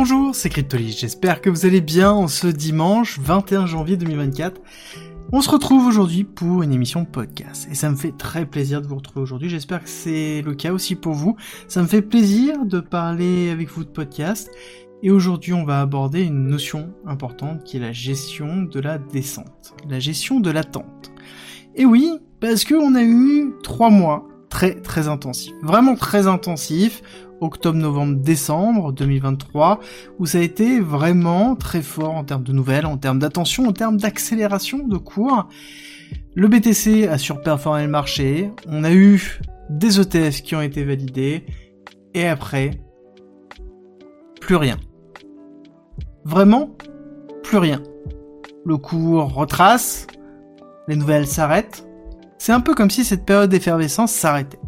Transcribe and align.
Bonjour, 0.00 0.32
c'est 0.32 0.48
Cryptoly, 0.48 0.92
j'espère 0.92 1.40
que 1.40 1.50
vous 1.50 1.66
allez 1.66 1.80
bien 1.80 2.12
en 2.12 2.28
ce 2.28 2.46
dimanche 2.46 3.18
21 3.18 3.66
janvier 3.66 3.96
2024. 3.96 4.60
On 5.32 5.40
se 5.40 5.50
retrouve 5.50 5.88
aujourd'hui 5.88 6.22
pour 6.22 6.62
une 6.62 6.72
émission 6.72 7.04
podcast 7.04 7.66
et 7.68 7.74
ça 7.74 7.90
me 7.90 7.96
fait 7.96 8.16
très 8.16 8.46
plaisir 8.46 8.80
de 8.80 8.86
vous 8.86 8.94
retrouver 8.94 9.22
aujourd'hui, 9.22 9.48
j'espère 9.48 9.82
que 9.82 9.88
c'est 9.88 10.40
le 10.42 10.54
cas 10.54 10.72
aussi 10.72 10.94
pour 10.94 11.14
vous. 11.14 11.34
Ça 11.66 11.82
me 11.82 11.88
fait 11.88 12.00
plaisir 12.00 12.64
de 12.64 12.78
parler 12.78 13.50
avec 13.50 13.70
vous 13.70 13.82
de 13.82 13.88
podcast 13.88 14.52
et 15.02 15.10
aujourd'hui 15.10 15.52
on 15.52 15.64
va 15.64 15.80
aborder 15.80 16.22
une 16.22 16.46
notion 16.46 16.94
importante 17.04 17.64
qui 17.64 17.78
est 17.78 17.80
la 17.80 17.90
gestion 17.90 18.62
de 18.62 18.78
la 18.78 18.98
descente, 18.98 19.74
la 19.90 19.98
gestion 19.98 20.38
de 20.38 20.52
l'attente. 20.52 21.10
Et 21.74 21.84
oui, 21.84 22.20
parce 22.38 22.64
qu'on 22.64 22.94
a 22.94 23.02
eu 23.02 23.52
trois 23.64 23.90
mois 23.90 24.28
très 24.58 24.74
très 24.74 25.06
intensifs, 25.06 25.54
vraiment 25.62 25.94
très 25.94 26.26
intensifs, 26.26 27.00
octobre, 27.40 27.78
novembre, 27.78 28.16
décembre 28.16 28.92
2023, 28.92 29.78
où 30.18 30.26
ça 30.26 30.38
a 30.38 30.40
été 30.40 30.80
vraiment 30.80 31.54
très 31.54 31.80
fort 31.80 32.16
en 32.16 32.24
termes 32.24 32.42
de 32.42 32.52
nouvelles, 32.52 32.84
en 32.84 32.96
termes 32.96 33.20
d'attention, 33.20 33.68
en 33.68 33.72
termes 33.72 33.98
d'accélération 33.98 34.78
de 34.84 34.96
cours. 34.96 35.46
Le 36.34 36.48
BTC 36.48 37.06
a 37.06 37.18
surperformé 37.18 37.82
le 37.82 37.88
marché, 37.88 38.50
on 38.66 38.82
a 38.82 38.90
eu 38.92 39.38
des 39.70 40.00
ETF 40.00 40.42
qui 40.42 40.56
ont 40.56 40.60
été 40.60 40.82
validés, 40.82 41.46
et 42.14 42.26
après, 42.26 42.72
plus 44.40 44.56
rien. 44.56 44.76
Vraiment, 46.24 46.76
plus 47.44 47.58
rien. 47.58 47.80
Le 48.66 48.76
cours 48.76 49.34
retrace, 49.34 50.08
les 50.88 50.96
nouvelles 50.96 51.28
s'arrêtent. 51.28 51.87
C'est 52.38 52.52
un 52.52 52.60
peu 52.60 52.74
comme 52.74 52.90
si 52.90 53.04
cette 53.04 53.26
période 53.26 53.50
d'effervescence 53.50 54.12
s'arrêtait. 54.12 54.60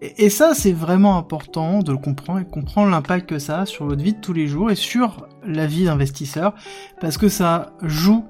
Et, 0.00 0.30
ça, 0.30 0.52
c'est 0.54 0.72
vraiment 0.72 1.16
important 1.16 1.78
de 1.78 1.92
le 1.92 1.98
comprendre 1.98 2.40
et 2.40 2.44
comprendre 2.44 2.90
l'impact 2.90 3.28
que 3.28 3.38
ça 3.38 3.60
a 3.60 3.66
sur 3.66 3.86
votre 3.86 4.02
vie 4.02 4.14
de 4.14 4.20
tous 4.20 4.32
les 4.32 4.48
jours 4.48 4.68
et 4.70 4.74
sur 4.74 5.28
la 5.46 5.66
vie 5.66 5.84
d'investisseur, 5.84 6.54
parce 7.00 7.16
que 7.18 7.28
ça 7.28 7.72
joue 7.82 8.24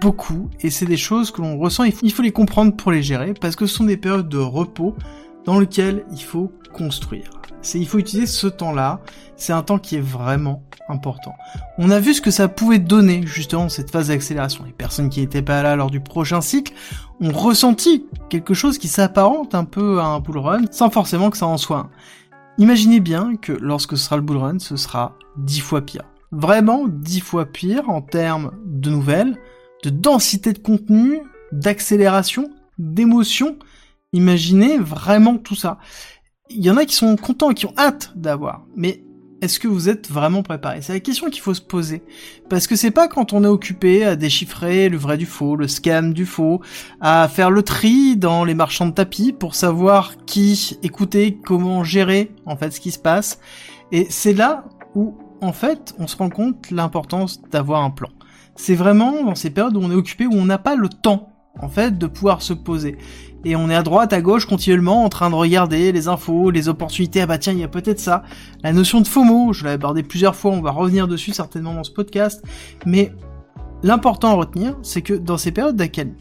beaucoup 0.00 0.48
et 0.60 0.70
c'est 0.70 0.86
des 0.86 0.96
choses 0.96 1.32
que 1.32 1.42
l'on 1.42 1.58
ressent. 1.58 1.82
Il 1.82 2.12
faut 2.12 2.22
les 2.22 2.30
comprendre 2.30 2.76
pour 2.76 2.92
les 2.92 3.02
gérer, 3.02 3.34
parce 3.34 3.56
que 3.56 3.66
ce 3.66 3.74
sont 3.74 3.84
des 3.84 3.96
périodes 3.96 4.28
de 4.28 4.38
repos 4.38 4.94
dans 5.44 5.58
lesquelles 5.58 6.04
il 6.12 6.22
faut 6.22 6.52
construire. 6.72 7.35
Il 7.74 7.86
faut 7.86 7.98
utiliser 7.98 8.26
ce 8.26 8.46
temps-là. 8.46 9.00
C'est 9.36 9.52
un 9.52 9.62
temps 9.62 9.78
qui 9.78 9.96
est 9.96 10.00
vraiment 10.00 10.62
important. 10.88 11.34
On 11.78 11.90
a 11.90 12.00
vu 12.00 12.14
ce 12.14 12.20
que 12.20 12.30
ça 12.30 12.48
pouvait 12.48 12.78
donner 12.78 13.26
justement 13.26 13.68
cette 13.68 13.90
phase 13.90 14.08
d'accélération. 14.08 14.64
Les 14.64 14.72
personnes 14.72 15.08
qui 15.08 15.20
n'étaient 15.20 15.42
pas 15.42 15.62
là 15.62 15.76
lors 15.76 15.90
du 15.90 16.00
prochain 16.00 16.40
cycle 16.40 16.72
ont 17.20 17.32
ressenti 17.32 18.06
quelque 18.28 18.54
chose 18.54 18.78
qui 18.78 18.88
s'apparente 18.88 19.54
un 19.54 19.64
peu 19.64 20.00
à 20.00 20.06
un 20.06 20.20
bull 20.20 20.38
run, 20.38 20.64
sans 20.70 20.90
forcément 20.90 21.30
que 21.30 21.36
ça 21.36 21.46
en 21.46 21.56
soit 21.56 21.78
un. 21.78 21.90
Imaginez 22.58 23.00
bien 23.00 23.36
que 23.36 23.52
lorsque 23.52 23.96
ce 23.98 24.04
sera 24.04 24.16
le 24.16 24.22
bull 24.22 24.38
run, 24.38 24.58
ce 24.58 24.76
sera 24.76 25.16
dix 25.36 25.60
fois 25.60 25.82
pire. 25.82 26.04
Vraiment 26.32 26.86
dix 26.88 27.20
fois 27.20 27.46
pire 27.46 27.88
en 27.90 28.00
termes 28.00 28.52
de 28.64 28.90
nouvelles, 28.90 29.36
de 29.84 29.90
densité 29.90 30.52
de 30.52 30.58
contenu, 30.58 31.20
d'accélération, 31.52 32.50
d'émotion. 32.78 33.56
Imaginez 34.12 34.78
vraiment 34.78 35.36
tout 35.36 35.54
ça 35.54 35.78
il 36.50 36.64
y 36.64 36.70
en 36.70 36.76
a 36.76 36.84
qui 36.84 36.94
sont 36.94 37.16
contents 37.16 37.52
qui 37.52 37.66
ont 37.66 37.74
hâte 37.76 38.12
d'avoir. 38.16 38.66
Mais 38.74 39.02
est-ce 39.42 39.60
que 39.60 39.68
vous 39.68 39.88
êtes 39.88 40.10
vraiment 40.10 40.42
préparé? 40.42 40.80
C'est 40.80 40.94
la 40.94 41.00
question 41.00 41.28
qu'il 41.28 41.42
faut 41.42 41.54
se 41.54 41.60
poser. 41.60 42.02
Parce 42.48 42.66
que 42.66 42.74
c'est 42.74 42.90
pas 42.90 43.06
quand 43.06 43.32
on 43.32 43.44
est 43.44 43.48
occupé 43.48 44.04
à 44.04 44.16
déchiffrer 44.16 44.88
le 44.88 44.96
vrai 44.96 45.18
du 45.18 45.26
faux, 45.26 45.56
le 45.56 45.68
scam 45.68 46.14
du 46.14 46.24
faux, 46.24 46.62
à 47.00 47.28
faire 47.28 47.50
le 47.50 47.62
tri 47.62 48.16
dans 48.16 48.44
les 48.44 48.54
marchands 48.54 48.86
de 48.86 48.92
tapis 48.92 49.32
pour 49.32 49.54
savoir 49.54 50.16
qui 50.24 50.78
écouter, 50.82 51.38
comment 51.44 51.84
gérer 51.84 52.34
en 52.46 52.56
fait 52.56 52.70
ce 52.70 52.80
qui 52.80 52.90
se 52.90 52.98
passe. 52.98 53.38
Et 53.92 54.06
c'est 54.08 54.32
là 54.32 54.64
où 54.94 55.16
en 55.42 55.52
fait 55.52 55.94
on 55.98 56.06
se 56.06 56.16
rend 56.16 56.30
compte 56.30 56.70
l'importance 56.70 57.42
d'avoir 57.50 57.82
un 57.82 57.90
plan. 57.90 58.08
C'est 58.56 58.74
vraiment 58.74 59.22
dans 59.22 59.34
ces 59.34 59.50
périodes 59.50 59.76
où 59.76 59.80
on 59.80 59.90
est 59.90 59.96
occupé, 59.96 60.26
où 60.26 60.32
on 60.32 60.46
n'a 60.46 60.58
pas 60.58 60.76
le 60.76 60.88
temps 60.88 61.35
en 61.60 61.68
fait 61.68 61.98
de 61.98 62.06
pouvoir 62.06 62.42
se 62.42 62.52
poser 62.52 62.96
et 63.46 63.54
on 63.54 63.70
est 63.70 63.76
à 63.76 63.84
droite, 63.84 64.12
à 64.12 64.20
gauche 64.20 64.44
continuellement 64.44 65.04
en 65.04 65.08
train 65.08 65.30
de 65.30 65.36
regarder 65.36 65.92
les 65.92 66.08
infos, 66.08 66.50
les 66.50 66.68
opportunités. 66.68 67.20
Ah 67.20 67.26
bah 67.26 67.38
tiens, 67.38 67.52
il 67.52 67.60
y 67.60 67.64
a 67.64 67.68
peut-être 67.68 68.00
ça. 68.00 68.24
La 68.64 68.72
notion 68.72 69.00
de 69.00 69.06
FOMO, 69.06 69.52
je 69.52 69.64
l'ai 69.64 69.70
abordé 69.70 70.02
plusieurs 70.02 70.34
fois, 70.34 70.50
on 70.50 70.60
va 70.60 70.72
revenir 70.72 71.06
dessus 71.06 71.32
certainement 71.32 71.72
dans 71.72 71.84
ce 71.84 71.92
podcast. 71.92 72.42
Mais 72.86 73.12
l'important 73.84 74.30
à 74.30 74.34
retenir, 74.34 74.76
c'est 74.82 75.00
que 75.00 75.14
dans 75.14 75.38
ces 75.38 75.52
périodes 75.52 75.76
d'accalmie, 75.76 76.16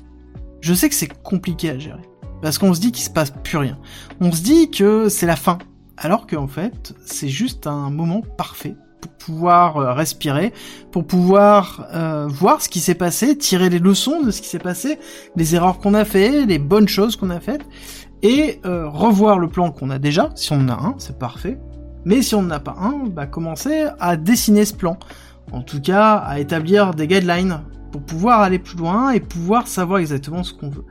je 0.61 0.71
sais 0.75 0.87
que 0.87 0.93
c'est 0.93 1.11
compliqué 1.23 1.71
à 1.71 1.79
gérer. 1.79 2.03
Parce 2.43 2.59
qu'on 2.59 2.75
se 2.75 2.79
dit 2.79 2.91
qu'il 2.91 3.03
se 3.03 3.09
passe 3.09 3.33
plus 3.43 3.57
rien. 3.57 3.79
On 4.21 4.31
se 4.31 4.43
dit 4.43 4.69
que 4.69 5.09
c'est 5.09 5.25
la 5.25 5.35
fin. 5.35 5.57
Alors 5.97 6.27
qu'en 6.27 6.47
fait, 6.47 6.93
c'est 7.05 7.29
juste 7.29 7.65
un 7.65 7.89
moment 7.89 8.21
parfait 8.37 8.75
pouvoir 9.07 9.77
euh, 9.77 9.93
respirer, 9.93 10.53
pour 10.91 11.05
pouvoir 11.05 11.87
euh, 11.93 12.27
voir 12.27 12.61
ce 12.61 12.69
qui 12.69 12.79
s'est 12.79 12.95
passé, 12.95 13.37
tirer 13.37 13.69
les 13.69 13.79
leçons 13.79 14.21
de 14.21 14.31
ce 14.31 14.41
qui 14.41 14.47
s'est 14.47 14.59
passé, 14.59 14.99
les 15.35 15.55
erreurs 15.55 15.79
qu'on 15.79 15.93
a 15.93 16.05
fait, 16.05 16.45
les 16.45 16.59
bonnes 16.59 16.87
choses 16.87 17.15
qu'on 17.15 17.29
a 17.29 17.39
faites, 17.39 17.65
et 18.21 18.59
euh, 18.65 18.87
revoir 18.89 19.39
le 19.39 19.47
plan 19.47 19.71
qu'on 19.71 19.89
a 19.89 19.99
déjà, 19.99 20.31
si 20.35 20.51
on 20.51 20.61
en 20.61 20.69
a 20.69 20.73
un, 20.73 20.95
c'est 20.97 21.19
parfait. 21.19 21.59
Mais 22.05 22.21
si 22.21 22.35
on 22.35 22.43
n'en 22.43 22.51
a 22.51 22.59
pas 22.59 22.75
un, 22.79 23.07
bah 23.07 23.25
commencer 23.25 23.85
à 23.99 24.15
dessiner 24.15 24.65
ce 24.65 24.73
plan. 24.73 24.97
En 25.51 25.61
tout 25.61 25.81
cas, 25.81 26.15
à 26.15 26.39
établir 26.39 26.93
des 26.93 27.07
guidelines 27.07 27.61
pour 27.91 28.01
pouvoir 28.01 28.41
aller 28.41 28.59
plus 28.59 28.77
loin 28.77 29.11
et 29.11 29.19
pouvoir 29.19 29.67
savoir 29.67 29.99
exactement 29.99 30.43
ce 30.43 30.53
qu'on 30.53 30.69
veut. 30.69 30.85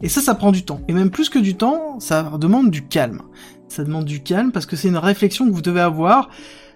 Et 0.00 0.08
ça, 0.08 0.20
ça 0.20 0.34
prend 0.34 0.52
du 0.52 0.64
temps. 0.64 0.80
Et 0.88 0.92
même 0.92 1.10
plus 1.10 1.28
que 1.28 1.38
du 1.38 1.56
temps, 1.56 1.98
ça 2.00 2.22
demande 2.38 2.70
du 2.70 2.86
calme. 2.86 3.22
Ça 3.68 3.84
demande 3.84 4.04
du 4.04 4.22
calme 4.22 4.52
parce 4.52 4.66
que 4.66 4.76
c'est 4.76 4.88
une 4.88 4.96
réflexion 4.96 5.46
que 5.46 5.52
vous 5.52 5.62
devez 5.62 5.80
avoir 5.80 6.30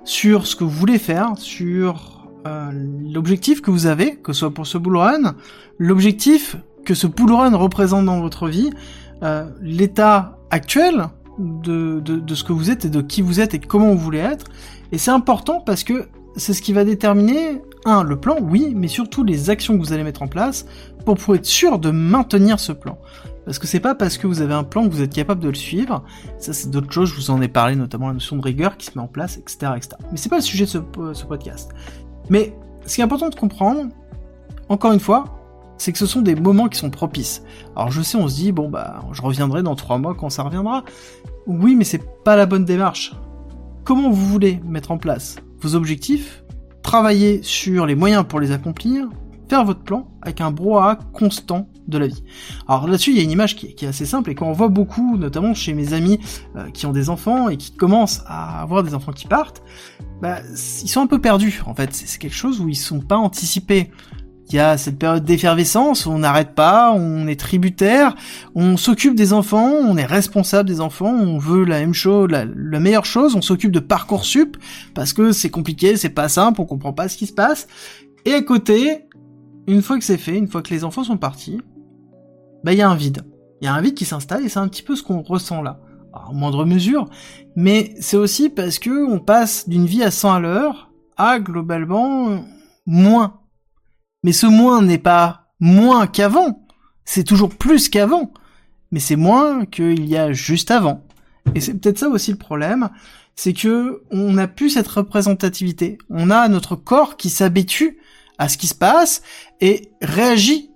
sur 0.05 0.47
ce 0.47 0.57
que 0.57 0.65
vous 0.65 0.71
voulez 0.71 0.99
faire, 0.99 1.33
sur 1.37 2.27
euh, 2.47 2.71
l'objectif 3.13 3.61
que 3.61 3.71
vous 3.71 3.87
avez, 3.87 4.17
que 4.17 4.33
ce 4.33 4.41
soit 4.41 4.55
pour 4.55 4.67
ce 4.67 4.79
bull 4.79 4.97
run, 4.97 5.35
l'objectif 5.79 6.57
que 6.85 6.95
ce 6.95 7.07
bull 7.07 7.33
run 7.33 7.57
représente 7.57 8.07
dans 8.07 8.21
votre 8.21 8.49
vie, 8.49 8.71
euh, 9.23 9.49
l'état 9.61 10.39
actuel 10.51 11.09
de, 11.39 12.01
de, 12.01 12.17
de, 12.17 12.35
ce 12.35 12.45
que 12.45 12.53
vous 12.53 12.71
êtes 12.71 12.85
et 12.85 12.91
de 12.91 13.01
qui 13.01 13.23
vous 13.23 13.41
êtes 13.41 13.55
et 13.55 13.59
comment 13.59 13.91
vous 13.91 13.99
voulez 13.99 14.19
être. 14.19 14.47
Et 14.91 14.99
c'est 14.99 15.11
important 15.11 15.61
parce 15.61 15.85
que 15.85 16.09
c'est 16.37 16.53
ce 16.53 16.63
qui 16.63 16.73
va 16.73 16.85
déterminer, 16.85 17.63
un, 17.85 18.03
le 18.03 18.17
plan, 18.17 18.37
oui, 18.41 18.73
mais 18.77 18.89
surtout 18.89 19.25
les 19.25 19.51
actions 19.51 19.75
que 19.75 19.83
vous 19.83 19.93
allez 19.93 20.05
mettre 20.05 20.23
en 20.23 20.29
place 20.29 20.67
pour 21.05 21.17
pouvoir 21.17 21.39
être 21.39 21.47
sûr 21.47 21.79
de 21.79 21.91
maintenir 21.91 22.61
ce 22.61 22.73
plan. 22.73 22.99
Parce 23.45 23.59
que 23.59 23.67
c'est 23.67 23.81
pas 23.81 23.95
parce 23.95 24.19
que 24.19 24.27
vous 24.27 24.41
avez 24.41 24.55
un 24.55 24.63
plan 24.63 24.89
que 24.89 24.93
vous 24.93 25.03
êtes 25.03 25.13
capable 25.13 25.41
de 25.41 25.49
le 25.49 25.55
suivre. 25.55 26.05
Ça, 26.39 26.53
c'est 26.53 26.71
d'autres 26.71 26.93
choses. 26.93 27.11
Je 27.11 27.17
vous 27.17 27.31
en 27.31 27.43
ai 27.43 27.49
parlé, 27.49 27.75
notamment 27.75 28.07
la 28.07 28.15
notion 28.15 28.37
de 28.37 28.43
rigueur 28.43 28.77
qui 28.77 28.87
se 28.87 28.93
met 28.97 29.03
en 29.03 29.09
place, 29.09 29.37
etc., 29.37 29.73
etc. 29.77 29.97
Mais 30.13 30.17
c'est 30.17 30.29
pas 30.29 30.37
le 30.37 30.43
sujet 30.43 30.65
de 30.65 30.71
ce, 30.71 30.79
ce 31.13 31.25
podcast. 31.25 31.73
Mais 32.31 32.55
ce 32.87 32.95
qui 32.95 33.01
est 33.01 33.05
important 33.05 33.29
de 33.29 33.35
comprendre, 33.35 33.89
encore 34.69 34.93
une 34.93 35.01
fois, 35.01 35.25
c'est 35.77 35.91
que 35.91 35.99
ce 35.99 36.07
sont 36.07 36.23
des 36.23 36.37
moments 36.37 36.69
qui 36.69 36.79
sont 36.79 36.91
propices. 36.91 37.43
Alors 37.75 37.91
je 37.91 38.03
sais, 38.03 38.17
on 38.17 38.29
se 38.29 38.37
dit, 38.37 38.53
bon 38.53 38.69
bah, 38.69 39.01
je 39.13 39.23
reviendrai 39.23 39.65
dans 39.65 39.75
trois 39.75 39.99
mois 39.99 40.15
quand 40.15 40.31
ça 40.31 40.45
reviendra. 40.45 40.85
Oui, 41.47 41.75
mais 41.75 41.85
c'est 41.85 42.03
pas 42.23 42.37
la 42.37 42.47
bonne 42.47 42.65
démarche. 42.65 43.15
Comment 43.83 44.11
vous 44.11 44.27
voulez 44.27 44.61
mettre 44.65 44.93
en 44.93 44.99
place 44.99 45.37
vos 45.63 45.75
objectifs, 45.75 46.42
travailler 46.93 47.43
sur 47.43 47.87
les 47.87 47.95
moyens 47.95 48.23
pour 48.29 48.39
les 48.39 48.53
accomplir, 48.53 49.09
faire 49.49 49.65
votre 49.65 49.81
plan 49.81 50.09
avec 50.21 50.43
un 50.43 50.51
brouhaha 50.51 50.97
constant 51.15 51.67
de 51.89 51.97
la 51.97 52.07
vie. 52.07 52.23
Alors 52.69 52.87
là-dessus, 52.87 53.13
il 53.13 53.17
y 53.17 53.21
a 53.21 53.23
une 53.23 53.31
image 53.31 53.57
qui 53.57 53.69
est, 53.69 53.85
assez 53.85 54.05
simple 54.05 54.29
et 54.29 54.35
qu'on 54.35 54.53
voit 54.53 54.69
beaucoup, 54.69 55.17
notamment 55.17 55.55
chez 55.55 55.73
mes 55.73 55.95
amis 55.95 56.21
euh, 56.55 56.69
qui 56.69 56.85
ont 56.85 56.93
des 56.93 57.09
enfants 57.09 57.49
et 57.49 57.57
qui 57.57 57.75
commencent 57.75 58.21
à 58.27 58.61
avoir 58.61 58.83
des 58.83 58.93
enfants 58.93 59.13
qui 59.13 59.27
partent, 59.27 59.63
bah, 60.21 60.41
ils 60.83 60.89
sont 60.89 61.01
un 61.01 61.07
peu 61.07 61.19
perdus 61.19 61.63
en 61.65 61.75
fait. 61.75 61.95
C'est 61.95 62.21
quelque 62.21 62.37
chose 62.37 62.61
où 62.61 62.69
ils 62.69 62.77
sont 62.77 63.01
pas 63.01 63.17
anticipés. 63.17 63.91
Il 64.53 64.57
y 64.57 64.61
a 64.61 64.77
cette 64.77 64.99
période 64.99 65.25
d'effervescence 65.25 66.05
où 66.05 66.11
on 66.11 66.19
n'arrête 66.19 66.55
pas, 66.55 66.93
on 66.93 67.27
est 67.27 67.41
tributaire, 67.41 68.15
on 68.55 68.77
s'occupe 68.77 69.15
des 69.15 69.33
enfants, 69.33 69.71
on 69.71 69.97
est 69.97 70.05
responsable 70.05 70.69
des 70.69 70.83
enfants, 70.83 71.11
on 71.11 71.39
veut 71.39 71.65
la 71.65 71.81
même 71.81 71.95
chose, 71.95 72.29
la, 72.31 72.45
meilleure 72.79 73.07
chose, 73.07 73.35
on 73.35 73.41
s'occupe 73.41 73.73
de 73.73 73.81
parcoursup 73.81 74.59
parce 74.95 75.15
que 75.15 75.33
c'est 75.33 75.49
compliqué, 75.49 75.97
c'est 75.97 76.11
pas 76.11 76.29
simple, 76.29 76.61
on 76.61 76.67
comprend 76.67 76.93
pas 76.93 77.09
ce 77.09 77.17
qui 77.17 77.27
se 77.27 77.33
passe. 77.33 77.67
Et 78.27 78.35
à 78.35 78.43
côté, 78.43 79.07
une 79.67 79.81
fois 79.81 79.99
que 79.99 80.05
c'est 80.05 80.19
fait, 80.19 80.37
une 80.37 80.49
fois 80.49 80.61
que 80.61 80.75
les 80.75 80.85
enfants 80.85 81.05
sont 81.05 81.17
partis, 81.17 81.63
bah 82.63 82.73
il 82.73 82.79
y 82.79 82.83
a 82.83 82.91
un 82.91 82.95
vide. 82.95 83.23
Il 83.63 83.65
y 83.65 83.69
a 83.69 83.75
un 83.75 83.81
vide 83.81 83.95
qui 83.95 84.05
s'installe 84.05 84.45
et 84.45 84.51
c'est 84.51 84.59
un 84.59 84.69
petit 84.69 84.83
peu 84.83 84.97
ce 84.97 85.03
qu'on 85.03 85.23
ressent 85.23 85.63
là. 85.63 85.81
en 86.13 86.35
moindre 86.35 86.67
mesure, 86.67 87.09
mais 87.57 87.95
c'est 88.01 88.19
aussi 88.19 88.51
parce 88.51 88.79
que 88.79 89.11
on 89.11 89.19
passe 89.19 89.67
d'une 89.67 89.87
vie 89.87 90.03
à 90.03 90.11
100 90.11 90.35
à 90.35 90.41
l'heure 90.41 90.91
à 91.17 91.41
globalement 91.41 92.45
moins. 92.85 93.42
Mais 94.23 94.33
ce 94.33 94.47
moins 94.47 94.83
n'est 94.83 94.99
pas 94.99 95.47
moins 95.61 96.07
qu'avant, 96.07 96.65
c'est 97.05 97.25
toujours 97.25 97.51
plus 97.51 97.89
qu'avant, 97.89 98.33
mais 98.91 99.01
c'est 99.01 99.17
moins 99.17 99.65
qu'il 99.65 100.07
y 100.09 100.17
a 100.17 100.33
juste 100.33 100.71
avant. 100.71 101.05
Et 101.55 101.61
c'est 101.61 101.75
peut-être 101.75 101.99
ça 101.99 102.09
aussi 102.09 102.31
le 102.31 102.39
problème, 102.39 102.91
c'est 103.35 103.53
que 103.53 104.03
on 104.11 104.35
n'a 104.35 104.49
plus 104.49 104.71
cette 104.71 104.89
représentativité. 104.89 105.99
On 106.11 106.31
a 106.31 106.49
notre 106.49 106.77
corps 106.77 107.17
qui 107.17 107.31
s'habitue 107.31 107.99
à 108.39 108.49
ce 108.49 108.59
qui 108.59 108.67
se 108.67 108.75
passe 108.75 109.23
et 109.61 109.91
réagit 110.01 110.71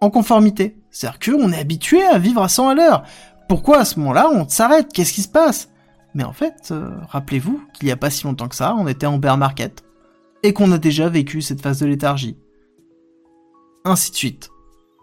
en 0.00 0.10
conformité. 0.10 0.76
C'est-à-dire 0.90 1.18
qu'on 1.18 1.52
est 1.52 1.58
habitué 1.58 2.02
à 2.04 2.18
vivre 2.18 2.42
à 2.42 2.48
100 2.48 2.68
à 2.68 2.74
l'heure. 2.74 3.02
Pourquoi 3.48 3.78
à 3.78 3.84
ce 3.84 3.98
moment-là 3.98 4.30
on 4.32 4.48
s'arrête? 4.48 4.92
Qu'est-ce 4.92 5.12
qui 5.12 5.22
se 5.22 5.28
passe? 5.28 5.70
Mais 6.14 6.24
en 6.24 6.32
fait, 6.32 6.68
euh, 6.70 6.90
rappelez-vous 7.08 7.60
qu'il 7.72 7.86
n'y 7.86 7.92
a 7.92 7.96
pas 7.96 8.10
si 8.10 8.24
longtemps 8.24 8.48
que 8.48 8.56
ça, 8.56 8.74
on 8.74 8.86
était 8.88 9.06
en 9.06 9.18
bear 9.18 9.36
market. 9.36 9.84
et 10.44 10.52
qu'on 10.52 10.70
a 10.70 10.78
déjà 10.78 11.08
vécu 11.08 11.42
cette 11.42 11.60
phase 11.60 11.80
de 11.80 11.86
léthargie. 11.86 12.36
Ainsi 13.88 14.10
de 14.10 14.16
suite. 14.16 14.50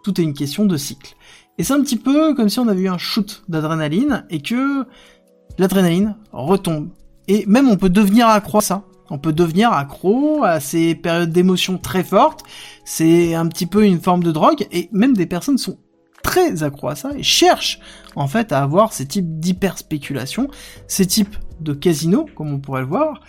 Tout 0.04 0.20
est 0.20 0.22
une 0.22 0.32
question 0.32 0.64
de 0.64 0.76
cycle. 0.76 1.16
Et 1.58 1.64
c'est 1.64 1.72
un 1.72 1.80
petit 1.80 1.96
peu 1.96 2.34
comme 2.34 2.48
si 2.48 2.60
on 2.60 2.68
avait 2.68 2.82
eu 2.82 2.88
un 2.88 2.98
shoot 2.98 3.42
d'adrénaline 3.48 4.24
et 4.30 4.40
que 4.40 4.86
l'adrénaline 5.58 6.14
retombe. 6.30 6.90
Et 7.26 7.44
même 7.46 7.68
on 7.68 7.76
peut 7.76 7.88
devenir 7.88 8.28
accro 8.28 8.58
à 8.58 8.60
ça. 8.60 8.84
On 9.10 9.18
peut 9.18 9.32
devenir 9.32 9.72
accro 9.72 10.44
à 10.44 10.60
ces 10.60 10.94
périodes 10.94 11.32
d'émotions 11.32 11.78
très 11.78 12.04
fortes. 12.04 12.44
C'est 12.84 13.34
un 13.34 13.48
petit 13.48 13.66
peu 13.66 13.84
une 13.84 14.00
forme 14.00 14.22
de 14.22 14.30
drogue 14.30 14.68
et 14.70 14.88
même 14.92 15.16
des 15.16 15.26
personnes 15.26 15.58
sont 15.58 15.78
très 16.22 16.62
accro 16.62 16.86
à 16.86 16.94
ça 16.94 17.10
et 17.16 17.24
cherchent 17.24 17.80
en 18.14 18.28
fait 18.28 18.52
à 18.52 18.62
avoir 18.62 18.92
ces 18.92 19.06
types 19.06 19.40
d'hyperspéculation, 19.40 20.48
ces 20.86 21.06
types 21.06 21.36
de 21.60 21.72
casino, 21.72 22.26
comme 22.36 22.52
on 22.52 22.60
pourrait 22.60 22.82
le 22.82 22.86
voir, 22.86 23.20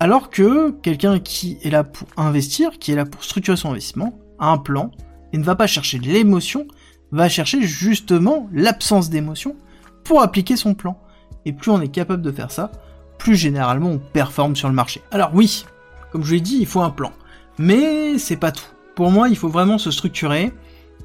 alors 0.00 0.30
que 0.30 0.70
quelqu'un 0.70 1.18
qui 1.18 1.58
est 1.62 1.70
là 1.70 1.84
pour 1.84 2.08
investir, 2.16 2.78
qui 2.78 2.92
est 2.92 2.96
là 2.96 3.04
pour 3.04 3.22
structurer 3.22 3.58
son 3.58 3.72
investissement, 3.72 4.18
un 4.42 4.58
plan 4.58 4.90
et 5.32 5.38
ne 5.38 5.44
va 5.44 5.54
pas 5.54 5.66
chercher 5.66 5.98
l'émotion, 5.98 6.66
va 7.10 7.28
chercher 7.28 7.62
justement 7.62 8.48
l'absence 8.52 9.10
d'émotion 9.10 9.56
pour 10.04 10.22
appliquer 10.22 10.56
son 10.56 10.74
plan. 10.74 10.98
Et 11.44 11.52
plus 11.52 11.70
on 11.70 11.80
est 11.80 11.88
capable 11.88 12.22
de 12.22 12.32
faire 12.32 12.50
ça, 12.50 12.70
plus 13.18 13.36
généralement 13.36 13.90
on 13.90 13.98
performe 13.98 14.56
sur 14.56 14.68
le 14.68 14.74
marché. 14.74 15.02
Alors 15.10 15.30
oui, 15.34 15.64
comme 16.10 16.24
je 16.24 16.34
l'ai 16.34 16.40
dit, 16.40 16.58
il 16.60 16.66
faut 16.66 16.80
un 16.80 16.90
plan. 16.90 17.12
Mais 17.58 18.18
c'est 18.18 18.36
pas 18.36 18.52
tout. 18.52 18.66
Pour 18.94 19.10
moi, 19.10 19.28
il 19.28 19.36
faut 19.36 19.48
vraiment 19.48 19.78
se 19.78 19.90
structurer, 19.90 20.52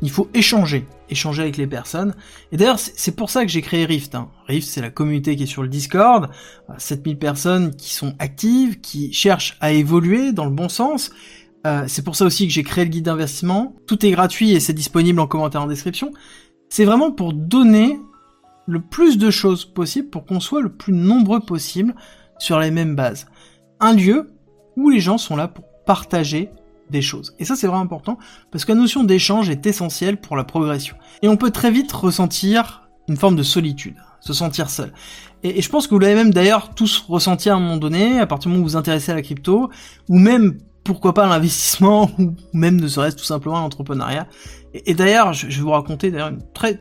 il 0.01 0.11
faut 0.11 0.29
échanger, 0.33 0.85
échanger 1.09 1.41
avec 1.41 1.57
les 1.57 1.67
personnes. 1.67 2.13
Et 2.51 2.57
d'ailleurs, 2.57 2.79
c'est 2.79 3.15
pour 3.15 3.29
ça 3.29 3.43
que 3.43 3.51
j'ai 3.51 3.61
créé 3.61 3.85
Rift. 3.85 4.15
Hein. 4.15 4.29
Rift, 4.47 4.67
c'est 4.67 4.81
la 4.81 4.89
communauté 4.89 5.35
qui 5.35 5.43
est 5.43 5.47
sur 5.47 5.63
le 5.63 5.69
Discord, 5.69 6.29
7000 6.77 7.15
euh, 7.15 7.19
personnes 7.19 7.75
qui 7.75 7.93
sont 7.93 8.15
actives, 8.19 8.81
qui 8.81 9.13
cherchent 9.13 9.57
à 9.61 9.71
évoluer 9.71 10.33
dans 10.33 10.45
le 10.45 10.51
bon 10.51 10.69
sens. 10.69 11.11
Euh, 11.67 11.83
c'est 11.87 12.03
pour 12.03 12.15
ça 12.15 12.25
aussi 12.25 12.47
que 12.47 12.53
j'ai 12.53 12.63
créé 12.63 12.85
le 12.85 12.89
guide 12.89 13.05
d'investissement. 13.05 13.75
Tout 13.87 14.05
est 14.05 14.11
gratuit 14.11 14.51
et 14.51 14.59
c'est 14.59 14.73
disponible 14.73 15.19
en 15.19 15.27
commentaire 15.27 15.61
en 15.61 15.67
description. 15.67 16.11
C'est 16.69 16.85
vraiment 16.85 17.11
pour 17.11 17.33
donner 17.33 17.99
le 18.67 18.79
plus 18.81 19.17
de 19.17 19.29
choses 19.29 19.65
possible 19.65 20.09
pour 20.09 20.25
qu'on 20.25 20.39
soit 20.39 20.61
le 20.61 20.69
plus 20.69 20.93
nombreux 20.93 21.41
possible 21.41 21.93
sur 22.39 22.59
les 22.59 22.71
mêmes 22.71 22.95
bases. 22.95 23.27
Un 23.79 23.93
lieu 23.93 24.31
où 24.77 24.89
les 24.89 25.01
gens 25.01 25.17
sont 25.17 25.35
là 25.35 25.47
pour 25.47 25.65
partager 25.85 26.49
des 26.89 27.01
choses. 27.01 27.35
Et 27.37 27.43
ça 27.45 27.57
c'est 27.57 27.67
vraiment 27.67 27.83
important 27.83 28.17
parce 28.51 28.63
que 28.63 28.71
la 28.71 28.79
notion 28.79 29.03
d'échange 29.03 29.49
est 29.49 29.65
essentielle 29.65 30.17
pour 30.17 30.37
la 30.37 30.45
progression. 30.45 30.95
Et 31.21 31.27
on 31.27 31.35
peut 31.35 31.51
très 31.51 31.71
vite 31.71 31.91
ressentir 31.91 32.87
une 33.09 33.17
forme 33.17 33.35
de 33.35 33.43
solitude, 33.43 33.95
se 34.21 34.33
sentir 34.33 34.69
seul. 34.69 34.93
Et, 35.43 35.61
je 35.61 35.69
pense 35.69 35.87
que 35.87 35.93
vous 35.93 35.99
l'avez 35.99 36.15
même 36.15 36.33
d'ailleurs 36.33 36.73
tous 36.75 37.05
ressenti 37.07 37.49
à 37.49 37.55
un 37.55 37.59
moment 37.59 37.77
donné, 37.77 38.19
à 38.19 38.27
partir 38.27 38.49
du 38.49 38.53
moment 38.53 38.63
où 38.63 38.67
vous 38.67 38.71
vous 38.71 38.77
intéressez 38.77 39.11
à 39.11 39.15
la 39.15 39.21
crypto, 39.21 39.69
ou 40.09 40.17
même 40.17 40.57
pourquoi 40.87 41.13
pas 41.13 41.27
l'investissement, 41.27 42.09
ou 42.19 42.33
même 42.53 42.79
ne 42.79 42.87
serait-ce 42.87 43.15
tout 43.15 43.23
simplement 43.23 43.59
l'entrepreneuriat. 43.59 44.27
Et, 44.73 44.93
d'ailleurs, 44.93 45.33
je, 45.33 45.47
vais 45.47 45.61
vous 45.61 45.71
raconter 45.71 46.13
une 46.13 46.41
très, 46.53 46.77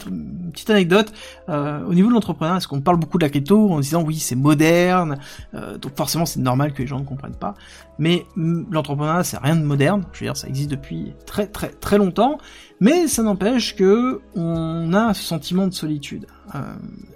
petite 0.53 0.70
anecdote 0.70 1.12
euh, 1.49 1.85
au 1.87 1.94
niveau 1.94 2.08
de 2.08 2.14
l'entrepreneuriat, 2.14 2.56
parce 2.56 2.67
qu'on 2.67 2.81
parle 2.81 2.99
beaucoup 2.99 3.19
de 3.19 3.25
la 3.25 3.31
crypto 3.31 3.70
en 3.70 3.81
disant 3.81 4.03
oui 4.03 4.17
c'est 4.19 4.35
moderne, 4.35 5.19
euh, 5.55 5.79
donc 5.79 5.97
forcément 5.97 6.26
c'est 6.26 6.41
normal 6.41 6.73
que 6.73 6.82
les 6.82 6.88
gens 6.88 6.99
ne 6.99 7.05
comprennent 7.05 7.37
pas. 7.37 7.55
Mais 7.99 8.26
l'entrepreneuriat 8.37 9.25
c'est 9.25 9.38
rien 9.38 9.56
de 9.56 9.64
moderne, 9.64 10.05
je 10.12 10.20
veux 10.20 10.26
dire 10.26 10.37
ça 10.37 10.49
existe 10.49 10.70
depuis 10.70 11.14
très 11.26 11.47
très 11.47 11.69
très 11.69 11.99
longtemps, 11.99 12.38
mais 12.81 13.06
ça 13.06 13.23
n'empêche 13.23 13.76
que 13.76 14.20
on 14.35 14.93
a 14.93 15.14
ce 15.14 15.23
sentiment 15.23 15.67
de 15.67 15.75
solitude. 15.75 16.26
Euh, 16.55 16.58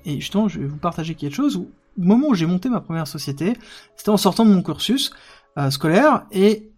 et 0.05 0.21
justement, 0.21 0.49
je 0.49 0.61
vais 0.61 0.67
vous 0.67 0.79
partager 0.79 1.15
quelque 1.15 1.35
chose 1.35 1.57
au 1.57 1.69
moment 1.97 2.29
où 2.29 2.35
j'ai 2.35 2.47
monté 2.47 2.69
ma 2.69 2.81
première 2.81 3.07
société, 3.07 3.55
c'était 3.97 4.11
en 4.11 4.17
sortant 4.17 4.45
de 4.45 4.53
mon 4.53 4.63
cursus 4.63 5.11
scolaire 5.69 6.25
et 6.31 6.71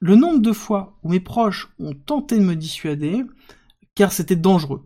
le 0.00 0.16
nombre 0.16 0.40
de 0.40 0.52
fois 0.52 0.98
où 1.02 1.10
mes 1.10 1.20
proches 1.20 1.68
ont 1.78 1.94
tenté 1.94 2.38
de 2.38 2.44
me 2.44 2.54
dissuader, 2.56 3.24
car 3.94 4.12
c'était 4.12 4.36
dangereux. 4.36 4.82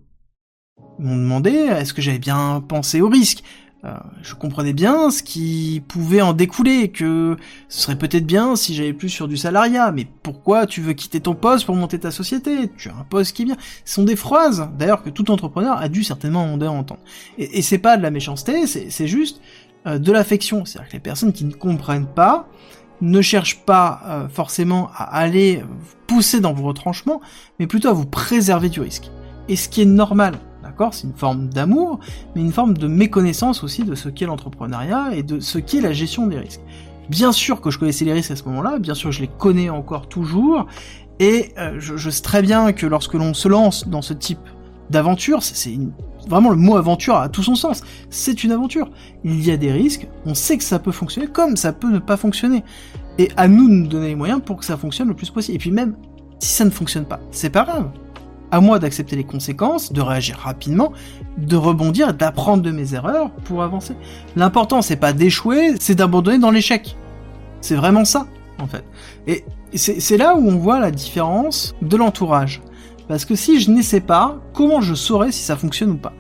Ils 0.99 1.07
m'ont 1.07 1.17
demandé 1.17 1.51
est-ce 1.51 1.93
que 1.93 2.03
j'avais 2.03 2.19
bien 2.19 2.63
pensé 2.67 3.01
au 3.01 3.09
risque? 3.09 3.43
Euh, 3.83 3.95
je 4.21 4.35
comprenais 4.35 4.75
bien 4.75 5.11
ce 5.11 5.23
qui 5.23 5.83
pouvait 5.89 6.21
en 6.21 6.35
découler, 6.35 6.91
que 6.91 7.39
ce 7.69 7.81
serait 7.81 7.97
peut-être 7.97 8.27
bien 8.27 8.55
si 8.55 8.75
j'avais 8.75 8.93
plus 8.93 9.09
sur 9.09 9.27
du 9.27 9.39
salariat, 9.39 9.91
mais 9.91 10.07
pourquoi 10.23 10.67
tu 10.67 10.83
veux 10.83 10.93
quitter 10.93 11.21
ton 11.21 11.35
poste 11.35 11.65
pour 11.65 11.75
monter 11.77 11.99
ta 11.99 12.11
société? 12.11 12.71
Tu 12.77 12.91
as 12.91 12.95
un 12.95 13.05
poste 13.05 13.35
qui 13.35 13.47
bien. 13.47 13.57
Ce 13.87 13.95
sont 13.95 14.05
des 14.05 14.17
phrases, 14.17 14.69
d'ailleurs, 14.79 15.03
que 15.03 15.09
tout 15.09 15.31
entrepreneur 15.31 15.79
a 15.79 15.89
dû 15.89 16.05
certainement 16.05 16.53
entendre. 16.53 17.01
Et, 17.39 17.59
et 17.59 17.63
c'est 17.63 17.79
pas 17.79 17.97
de 17.97 18.03
la 18.03 18.11
méchanceté, 18.11 18.67
c'est 18.67 19.07
juste 19.07 19.41
euh, 19.87 19.99
de 19.99 20.13
l'affection. 20.13 20.67
C'est-à-dire 20.67 20.91
que 20.91 20.97
les 20.97 21.01
personnes 21.01 21.33
qui 21.33 21.47
ne 21.47 21.55
comprennent 21.55 22.13
pas, 22.13 22.51
ne 23.01 23.21
cherche 23.23 23.61
pas 23.65 24.03
euh, 24.07 24.29
forcément 24.29 24.91
à 24.95 25.05
aller 25.05 25.63
pousser 26.07 26.41
dans 26.41 26.53
vos 26.53 26.65
retranchements, 26.65 27.21
mais 27.59 27.67
plutôt 27.67 27.89
à 27.89 27.93
vous 27.93 28.07
préserver 28.07 28.69
du 28.69 28.81
risque. 28.81 29.11
Et 29.49 29.57
ce 29.57 29.69
qui 29.69 29.83
est 29.83 29.87
normal, 29.87 30.35
d'accord 30.63 30.95
C'est 30.95 31.07
une 31.07 31.15
forme 31.15 31.49
d'amour, 31.49 32.01
mais 32.35 32.43
une 32.43 32.53
forme 32.53 32.77
de 32.77 32.87
méconnaissance 32.87 33.65
aussi 33.65 33.85
de 33.85 33.95
ce 33.95 34.09
qu'est 34.09 34.27
l'entrepreneuriat 34.27 35.15
et 35.15 35.23
de 35.23 35.41
ce 35.41 35.59
qu'est 35.59 35.81
la 35.81 35.93
gestion 35.93 36.27
des 36.27 36.39
risques. 36.39 36.63
Bien 37.09 37.33
sûr 37.33 37.61
que 37.61 37.71
je 37.71 37.79
connaissais 37.79 38.05
les 38.05 38.13
risques 38.13 38.31
à 38.31 38.37
ce 38.37 38.45
moment-là, 38.45 38.79
bien 38.79 38.95
sûr 38.95 39.11
que 39.11 39.17
je 39.17 39.21
les 39.21 39.31
connais 39.39 39.71
encore 39.71 40.09
toujours, 40.09 40.67
et 41.19 41.53
euh, 41.59 41.77
je, 41.79 41.97
je, 41.97 42.11
sais 42.11 42.23
très 42.23 42.43
bien 42.43 42.73
que 42.73 42.87
lorsque 42.87 43.15
l'on 43.15 43.35
se 43.35 43.49
lance 43.49 43.89
dans 43.89 44.03
ce 44.03 44.15
type 44.15 44.39
d'aventure, 44.91 45.43
c'est 45.43 45.77
vraiment 46.29 46.51
le 46.51 46.57
mot 46.57 46.77
aventure 46.77 47.17
a 47.17 47.29
tout 47.29 47.43
son 47.43 47.55
sens. 47.55 47.83
C'est 48.11 48.45
une 48.45 48.53
aventure. 48.53 48.91
Il 49.25 49.45
y 49.45 49.51
a 49.51 49.57
des 49.57 49.73
risques, 49.73 50.07
on 50.27 50.35
sait 50.35 50.59
que 50.59 50.65
ça 50.65 50.79
peut 50.79 50.93
fonctionner 50.93 51.27
comme 51.27 51.57
ça 51.57 51.73
peut 51.73 51.91
ne 51.91 51.99
pas 51.99 52.17
fonctionner. 52.17 52.65
Et 53.19 53.31
à 53.37 53.49
nous 53.49 53.69
de 53.69 53.75
nous 53.75 53.87
donner 53.87 54.09
les 54.09 54.15
moyens 54.15 54.41
pour 54.45 54.57
que 54.57 54.65
ça 54.65 54.77
fonctionne 54.77 55.09
le 55.09 55.15
plus 55.15 55.31
possible. 55.31 55.57
Et 55.57 55.59
puis 55.59 55.71
même, 55.71 55.97
si 56.39 56.51
ça 56.51 56.65
ne 56.65 56.71
fonctionne 56.71 57.05
pas, 57.05 57.21
c'est 57.31 57.51
pas 57.51 57.65
grave. 57.65 57.91
À 58.53 58.61
moi 58.61 58.79
d'accepter 58.79 59.15
les 59.15 59.25
conséquences, 59.25 59.93
de 59.93 60.01
réagir 60.01 60.39
rapidement, 60.39 60.93
de 61.39 61.57
rebondir, 61.57 62.15
d'apprendre 62.15 62.63
de 62.63 62.71
mes 62.71 62.95
erreurs 62.95 63.31
pour 63.45 63.63
avancer. 63.63 63.95
L'important 64.37 64.83
c'est 64.83 64.97
pas 64.97 65.13
d'échouer, 65.13 65.75
c'est 65.79 65.95
d'abandonner 65.95 66.39
dans 66.39 66.51
l'échec. 66.51 66.97
C'est 67.61 67.77
vraiment 67.77 68.05
ça, 68.05 68.27
en 68.59 68.67
fait. 68.67 68.85
Et 69.27 69.45
c'est 69.75 70.17
là 70.17 70.35
où 70.35 70.49
on 70.49 70.57
voit 70.57 70.81
la 70.81 70.91
différence 70.91 71.77
de 71.83 71.97
l'entourage. 71.97 72.61
Parce 73.11 73.25
que 73.25 73.35
si 73.35 73.59
je 73.59 73.73
n'essaie 73.73 74.01
pas, 74.01 74.39
comment 74.55 74.81
je 74.81 74.95
saurais 74.95 75.33
si 75.33 75.43
ça 75.43 75.57
fonctionne 75.57 75.91
ou 75.91 75.97
pas 75.97 76.13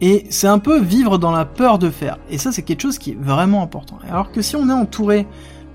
Et 0.00 0.26
c'est 0.30 0.46
un 0.46 0.60
peu 0.60 0.80
vivre 0.80 1.18
dans 1.18 1.32
la 1.32 1.44
peur 1.44 1.80
de 1.80 1.90
faire. 1.90 2.20
Et 2.30 2.38
ça, 2.38 2.52
c'est 2.52 2.62
quelque 2.62 2.82
chose 2.82 2.98
qui 2.98 3.10
est 3.10 3.18
vraiment 3.20 3.64
important. 3.64 3.98
Alors 4.08 4.30
que 4.30 4.42
si 4.42 4.54
on 4.54 4.68
est 4.68 4.72
entouré 4.72 5.26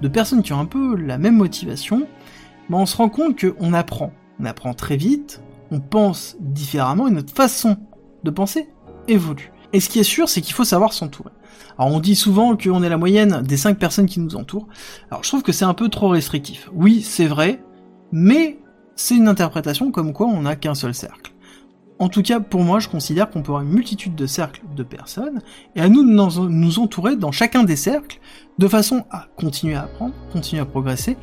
de 0.01 0.07
personnes 0.07 0.41
qui 0.41 0.53
ont 0.53 0.62
un 0.62 0.65
peu 0.65 0.95
la 0.95 1.18
même 1.18 1.35
motivation, 1.35 2.07
ben 2.69 2.77
on 2.77 2.85
se 2.85 2.95
rend 2.95 3.09
compte 3.09 3.37
qu'on 3.37 3.73
apprend. 3.73 4.13
On 4.40 4.45
apprend 4.45 4.73
très 4.73 4.95
vite, 4.95 5.42
on 5.71 5.81
pense 5.81 6.37
différemment 6.40 7.09
et 7.09 7.11
notre 7.11 7.33
façon 7.33 7.75
de 8.23 8.31
penser 8.31 8.69
évolue. 9.09 9.51
Et 9.73 9.81
ce 9.81 9.90
qui 9.90 9.99
est 9.99 10.04
sûr, 10.04 10.30
c'est 10.30 10.40
qu'il 10.40 10.54
faut 10.54 10.63
savoir 10.63 10.94
s'entourer. 10.94 11.31
Alors 11.78 11.94
on 11.94 11.99
dit 11.99 12.16
souvent 12.16 12.56
qu'on 12.56 12.81
est 12.81 12.87
la 12.87 12.95
moyenne 12.95 13.42
des 13.42 13.57
5 13.57 13.78
personnes 13.78 14.06
qui 14.06 14.21
nous 14.21 14.37
entourent. 14.37 14.69
Alors 15.09 15.21
je 15.25 15.28
trouve 15.28 15.44
que 15.44 15.51
c'est 15.51 15.66
un 15.66 15.73
peu 15.73 15.90
trop 15.90 16.07
restrictif. 16.07 16.69
Oui, 16.73 17.01
c'est 17.01 17.28
vrai, 17.28 17.61
mais 18.13 18.61
c'est 18.95 19.16
une 19.16 19.28
interprétation 19.28 19.92
comme 19.92 20.14
quoi 20.14 20.28
on 20.28 20.42
n'a 20.42 20.56
qu'un 20.56 20.76
seul 20.76 20.94
cercle. 20.94 21.33
En 22.00 22.10
tout 22.10 22.24
cas, 22.24 22.40
pour 22.40 22.62
moi, 22.64 22.80
je 22.80 22.88
considère 22.88 23.30
qu'on 23.30 23.44
peut 23.44 23.52
avoir 23.52 23.62
une 23.62 23.69
multitude 23.69 24.16
de 24.16 24.26
cercles 24.26 24.64
de 24.76 24.81
personnes, 24.81 25.42
et 25.76 25.81
à 25.81 25.88
nous 25.88 26.04
de 26.04 26.50
nous 26.50 26.80
entourer 26.80 27.16
dans 27.16 27.31
chacun 27.31 27.64
des 27.64 27.76
cercles, 27.76 28.19
de 28.57 28.68
façon 28.68 29.06
à 29.12 29.28
continuer 29.38 29.76
à 29.76 29.83
apprendre, 29.83 30.14
continuer 30.33 30.62
à 30.62 30.66
progresser, 30.66 31.16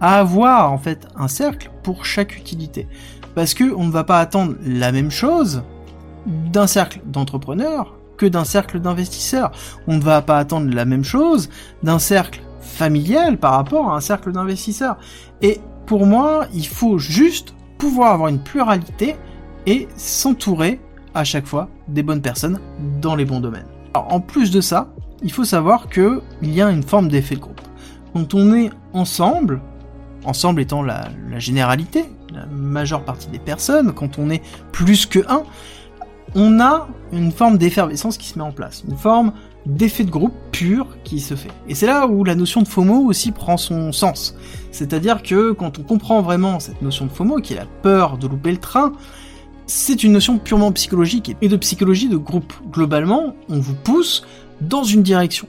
à 0.00 0.18
avoir 0.18 0.72
en 0.72 0.78
fait 0.78 1.06
un 1.14 1.28
cercle 1.28 1.70
pour 1.84 2.04
chaque 2.04 2.36
utilité. 2.36 2.88
Parce 3.36 3.54
que 3.54 3.72
on 3.74 3.84
ne 3.84 3.92
va 3.92 4.02
pas 4.02 4.18
attendre 4.18 4.54
la 4.66 4.90
même 4.90 5.10
chose 5.10 5.62
d'un 6.26 6.66
cercle 6.66 7.00
d'entrepreneurs 7.06 7.94
que 8.16 8.26
d'un 8.26 8.44
cercle 8.44 8.80
d'investisseurs. 8.80 9.52
On 9.86 9.96
ne 9.96 10.02
va 10.02 10.22
pas 10.22 10.38
attendre 10.38 10.72
la 10.72 10.84
même 10.84 11.04
chose 11.04 11.48
d'un 11.82 11.98
cercle 11.98 12.42
familial 12.60 13.38
par 13.38 13.52
rapport 13.52 13.92
à 13.92 13.96
un 13.96 14.00
cercle 14.00 14.32
d'investisseurs. 14.32 14.98
Et 15.42 15.60
pour 15.86 16.06
moi, 16.06 16.46
il 16.54 16.66
faut 16.66 16.98
juste 16.98 17.54
pouvoir 17.78 18.12
avoir 18.12 18.28
une 18.28 18.42
pluralité 18.42 19.16
et 19.66 19.88
s'entourer 19.96 20.80
à 21.14 21.24
chaque 21.24 21.46
fois 21.46 21.68
des 21.88 22.02
bonnes 22.02 22.22
personnes 22.22 22.58
dans 23.00 23.14
les 23.14 23.24
bons 23.24 23.40
domaines. 23.40 23.66
En 23.94 24.20
plus 24.20 24.50
de 24.50 24.60
ça, 24.60 24.92
il 25.22 25.32
faut 25.32 25.44
savoir 25.44 25.88
qu'il 25.88 26.20
y 26.42 26.60
a 26.60 26.70
une 26.70 26.82
forme 26.82 27.08
d'effet 27.08 27.36
de 27.36 27.40
groupe. 27.40 27.60
Quand 28.12 28.34
on 28.34 28.54
est 28.54 28.70
ensemble, 28.92 29.60
ensemble 30.24 30.60
étant 30.60 30.82
la, 30.82 31.08
la, 31.30 31.38
généralité, 31.38 32.04
la 32.32 32.46
majeure 32.46 33.04
partie 33.04 33.28
des 33.28 33.38
personnes, 33.38 33.92
quand 33.92 34.18
on 34.18 34.30
est 34.30 34.42
plus 34.72 35.06
que 35.06 35.20
un, 35.28 35.42
on 36.34 36.60
a 36.60 36.88
une 37.12 37.30
forme 37.30 37.58
d'effervescence 37.58 38.18
qui 38.18 38.28
se 38.28 38.38
met 38.38 38.44
en 38.44 38.52
place, 38.52 38.84
une 38.88 38.96
forme 38.96 39.32
d'effet 39.66 40.04
de 40.04 40.10
groupe 40.10 40.34
pur 40.52 40.86
qui 41.04 41.20
se 41.20 41.34
fait. 41.34 41.50
Et 41.68 41.74
c'est 41.74 41.86
là 41.86 42.06
où 42.06 42.24
la 42.24 42.34
notion 42.34 42.62
de 42.62 42.68
FOMO 42.68 43.06
aussi 43.06 43.32
prend 43.32 43.56
son 43.56 43.92
sens. 43.92 44.36
C'est-à-dire 44.70 45.22
que 45.22 45.52
quand 45.52 45.78
on 45.78 45.82
comprend 45.82 46.22
vraiment 46.22 46.60
cette 46.60 46.82
notion 46.82 47.06
de 47.06 47.10
FOMO, 47.10 47.40
qui 47.40 47.54
est 47.54 47.56
la 47.56 47.66
peur 47.82 48.18
de 48.18 48.26
louper 48.26 48.52
le 48.52 48.58
train, 48.58 48.92
c'est 49.66 50.04
une 50.04 50.12
notion 50.12 50.38
purement 50.38 50.72
psychologique 50.72 51.36
et 51.40 51.48
de 51.48 51.56
psychologie 51.56 52.08
de 52.08 52.16
groupe. 52.16 52.52
Globalement, 52.70 53.34
on 53.48 53.58
vous 53.58 53.74
pousse 53.74 54.26
dans 54.60 54.84
une 54.84 55.02
direction. 55.02 55.48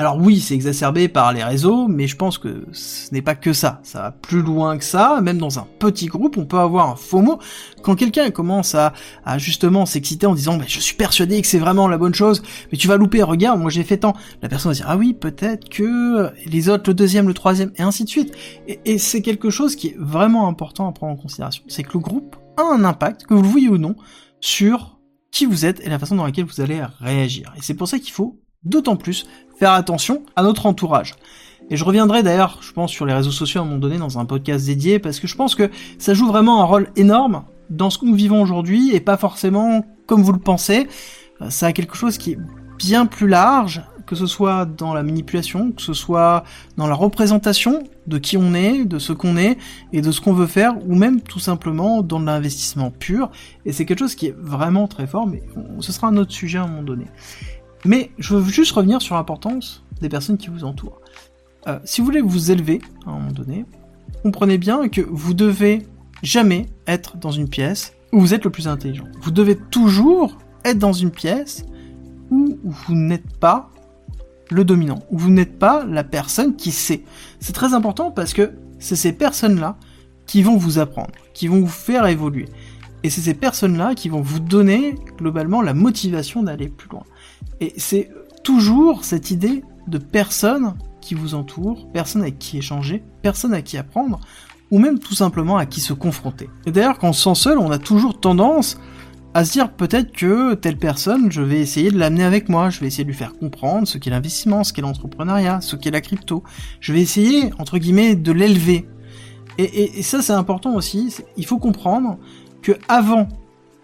Alors 0.00 0.16
oui, 0.16 0.40
c'est 0.40 0.54
exacerbé 0.54 1.08
par 1.08 1.30
les 1.34 1.44
réseaux, 1.44 1.86
mais 1.86 2.06
je 2.06 2.16
pense 2.16 2.38
que 2.38 2.64
ce 2.72 3.12
n'est 3.12 3.20
pas 3.20 3.34
que 3.34 3.52
ça. 3.52 3.80
Ça 3.82 4.00
va 4.00 4.10
plus 4.12 4.40
loin 4.40 4.78
que 4.78 4.84
ça. 4.84 5.20
Même 5.20 5.36
dans 5.36 5.58
un 5.58 5.66
petit 5.78 6.06
groupe, 6.06 6.38
on 6.38 6.46
peut 6.46 6.56
avoir 6.56 6.88
un 6.88 6.96
faux 6.96 7.20
mot. 7.20 7.38
Quand 7.82 7.96
quelqu'un 7.96 8.30
commence 8.30 8.74
à, 8.74 8.94
justement 9.36 9.84
s'exciter 9.84 10.24
en 10.24 10.34
disant, 10.34 10.58
je 10.66 10.80
suis 10.80 10.94
persuadé 10.94 11.42
que 11.42 11.46
c'est 11.46 11.58
vraiment 11.58 11.86
la 11.86 11.98
bonne 11.98 12.14
chose, 12.14 12.42
mais 12.72 12.78
tu 12.78 12.88
vas 12.88 12.96
louper, 12.96 13.22
regarde, 13.22 13.60
moi 13.60 13.68
j'ai 13.68 13.84
fait 13.84 13.98
tant. 13.98 14.14
La 14.40 14.48
personne 14.48 14.72
va 14.72 14.76
dire, 14.76 14.86
ah 14.88 14.96
oui, 14.96 15.12
peut-être 15.12 15.68
que 15.68 16.32
les 16.46 16.70
autres, 16.70 16.84
le 16.88 16.94
deuxième, 16.94 17.28
le 17.28 17.34
troisième, 17.34 17.70
et 17.76 17.82
ainsi 17.82 18.04
de 18.04 18.08
suite. 18.08 18.34
Et, 18.68 18.80
et 18.86 18.96
c'est 18.96 19.20
quelque 19.20 19.50
chose 19.50 19.76
qui 19.76 19.88
est 19.88 19.96
vraiment 19.98 20.48
important 20.48 20.88
à 20.88 20.92
prendre 20.92 21.12
en 21.12 21.16
considération. 21.16 21.62
C'est 21.68 21.82
que 21.82 21.92
le 21.92 22.00
groupe 22.00 22.36
a 22.56 22.62
un 22.62 22.84
impact, 22.84 23.26
que 23.26 23.34
vous 23.34 23.42
le 23.42 23.48
voyez 23.48 23.68
ou 23.68 23.76
non, 23.76 23.96
sur 24.40 24.98
qui 25.30 25.44
vous 25.44 25.66
êtes 25.66 25.84
et 25.84 25.90
la 25.90 25.98
façon 25.98 26.16
dans 26.16 26.24
laquelle 26.24 26.46
vous 26.46 26.62
allez 26.62 26.82
réagir. 27.00 27.52
Et 27.58 27.60
c'est 27.60 27.74
pour 27.74 27.86
ça 27.86 27.98
qu'il 27.98 28.12
faut 28.12 28.40
d'autant 28.64 28.96
plus 28.96 29.26
faire 29.58 29.72
attention 29.72 30.22
à 30.36 30.42
notre 30.42 30.66
entourage. 30.66 31.14
Et 31.70 31.76
je 31.76 31.84
reviendrai 31.84 32.22
d'ailleurs, 32.22 32.58
je 32.62 32.72
pense, 32.72 32.90
sur 32.90 33.06
les 33.06 33.14
réseaux 33.14 33.30
sociaux 33.30 33.60
à 33.60 33.62
un 33.62 33.66
moment 33.66 33.78
donné 33.78 33.98
dans 33.98 34.18
un 34.18 34.24
podcast 34.24 34.66
dédié, 34.66 34.98
parce 34.98 35.20
que 35.20 35.28
je 35.28 35.36
pense 35.36 35.54
que 35.54 35.70
ça 35.98 36.14
joue 36.14 36.26
vraiment 36.26 36.60
un 36.60 36.64
rôle 36.64 36.88
énorme 36.96 37.44
dans 37.70 37.90
ce 37.90 37.98
que 37.98 38.06
nous 38.06 38.16
vivons 38.16 38.42
aujourd'hui, 38.42 38.94
et 38.94 39.00
pas 39.00 39.16
forcément 39.16 39.84
comme 40.06 40.22
vous 40.22 40.32
le 40.32 40.40
pensez. 40.40 40.88
Euh, 41.40 41.50
ça 41.50 41.66
a 41.66 41.72
quelque 41.72 41.96
chose 41.96 42.18
qui 42.18 42.32
est 42.32 42.38
bien 42.76 43.06
plus 43.06 43.28
large, 43.28 43.82
que 44.06 44.16
ce 44.16 44.26
soit 44.26 44.64
dans 44.64 44.92
la 44.92 45.04
manipulation, 45.04 45.70
que 45.70 45.82
ce 45.82 45.92
soit 45.92 46.42
dans 46.76 46.88
la 46.88 46.96
représentation 46.96 47.84
de 48.08 48.18
qui 48.18 48.36
on 48.36 48.54
est, 48.54 48.84
de 48.84 48.98
ce 48.98 49.12
qu'on 49.12 49.36
est, 49.36 49.56
et 49.92 50.00
de 50.00 50.10
ce 50.10 50.20
qu'on 50.20 50.32
veut 50.32 50.48
faire, 50.48 50.74
ou 50.88 50.96
même 50.96 51.20
tout 51.20 51.38
simplement 51.38 52.02
dans 52.02 52.18
l'investissement 52.18 52.90
pur. 52.90 53.30
Et 53.64 53.70
c'est 53.70 53.84
quelque 53.84 54.00
chose 54.00 54.16
qui 54.16 54.26
est 54.26 54.34
vraiment 54.36 54.88
très 54.88 55.06
fort, 55.06 55.28
mais 55.28 55.44
ce 55.78 55.92
sera 55.92 56.08
un 56.08 56.16
autre 56.16 56.32
sujet 56.32 56.58
à 56.58 56.64
un 56.64 56.66
moment 56.66 56.82
donné. 56.82 57.04
Mais 57.84 58.10
je 58.18 58.34
veux 58.34 58.50
juste 58.50 58.72
revenir 58.72 59.00
sur 59.00 59.14
l'importance 59.14 59.84
des 60.00 60.08
personnes 60.08 60.38
qui 60.38 60.48
vous 60.48 60.64
entourent. 60.64 61.00
Euh, 61.66 61.78
si 61.84 62.00
vous 62.00 62.06
voulez 62.06 62.20
vous 62.20 62.50
élever 62.50 62.80
à 63.06 63.10
un 63.10 63.14
moment 63.14 63.32
donné, 63.32 63.64
comprenez 64.22 64.58
bien 64.58 64.88
que 64.88 65.00
vous 65.00 65.34
devez 65.34 65.86
jamais 66.22 66.66
être 66.86 67.16
dans 67.16 67.30
une 67.30 67.48
pièce 67.48 67.94
où 68.12 68.20
vous 68.20 68.34
êtes 68.34 68.44
le 68.44 68.50
plus 68.50 68.68
intelligent. 68.68 69.04
Vous 69.20 69.30
devez 69.30 69.56
toujours 69.56 70.36
être 70.64 70.78
dans 70.78 70.92
une 70.92 71.10
pièce 71.10 71.64
où 72.30 72.58
vous 72.64 72.94
n'êtes 72.94 73.36
pas 73.38 73.70
le 74.50 74.64
dominant, 74.64 75.02
où 75.10 75.18
vous 75.18 75.30
n'êtes 75.30 75.58
pas 75.58 75.84
la 75.84 76.04
personne 76.04 76.56
qui 76.56 76.72
sait. 76.72 77.04
C'est 77.38 77.52
très 77.52 77.74
important 77.74 78.10
parce 78.10 78.34
que 78.34 78.52
c'est 78.78 78.96
ces 78.96 79.12
personnes-là 79.12 79.76
qui 80.26 80.42
vont 80.42 80.56
vous 80.56 80.78
apprendre, 80.78 81.12
qui 81.34 81.48
vont 81.48 81.60
vous 81.60 81.66
faire 81.66 82.06
évoluer. 82.06 82.46
Et 83.02 83.10
c'est 83.10 83.20
ces 83.20 83.34
personnes-là 83.34 83.94
qui 83.94 84.08
vont 84.08 84.20
vous 84.20 84.40
donner 84.40 84.94
globalement 85.16 85.62
la 85.62 85.74
motivation 85.74 86.42
d'aller 86.42 86.68
plus 86.68 86.88
loin. 86.88 87.04
Et 87.60 87.74
c'est 87.76 88.10
toujours 88.42 89.04
cette 89.04 89.30
idée 89.30 89.62
de 89.86 89.98
personne 89.98 90.74
qui 91.00 91.14
vous 91.14 91.34
entoure, 91.34 91.88
personne 91.92 92.22
avec 92.22 92.38
qui 92.38 92.58
échanger, 92.58 93.02
personne 93.22 93.54
à 93.54 93.62
qui 93.62 93.76
apprendre, 93.76 94.20
ou 94.70 94.78
même 94.78 94.98
tout 94.98 95.14
simplement 95.14 95.56
à 95.56 95.66
qui 95.66 95.80
se 95.80 95.92
confronter. 95.92 96.48
Et 96.66 96.70
d'ailleurs, 96.70 96.98
quand 96.98 97.08
on 97.08 97.12
se 97.12 97.22
sent 97.22 97.34
seul, 97.34 97.58
on 97.58 97.70
a 97.70 97.78
toujours 97.78 98.20
tendance 98.20 98.78
à 99.34 99.44
se 99.44 99.52
dire 99.52 99.70
peut-être 99.72 100.12
que 100.12 100.54
telle 100.54 100.76
personne, 100.76 101.30
je 101.30 101.42
vais 101.42 101.60
essayer 101.60 101.90
de 101.90 101.98
l'amener 101.98 102.24
avec 102.24 102.48
moi, 102.48 102.70
je 102.70 102.80
vais 102.80 102.86
essayer 102.86 103.04
de 103.04 103.08
lui 103.08 103.16
faire 103.16 103.36
comprendre 103.36 103.86
ce 103.86 103.98
qu'est 103.98 104.10
l'investissement, 104.10 104.64
ce 104.64 104.72
qu'est 104.72 104.82
l'entrepreneuriat, 104.82 105.60
ce 105.60 105.76
qu'est 105.76 105.90
la 105.90 106.00
crypto. 106.00 106.42
Je 106.80 106.92
vais 106.92 107.00
essayer, 107.00 107.52
entre 107.58 107.78
guillemets, 107.78 108.16
de 108.16 108.32
l'élever. 108.32 108.88
Et, 109.58 109.98
et, 109.98 110.02
ça, 110.02 110.22
c'est 110.22 110.32
important 110.32 110.74
aussi. 110.74 111.14
Il 111.36 111.46
faut 111.46 111.58
comprendre 111.58 112.18
que 112.62 112.72
avant 112.88 113.28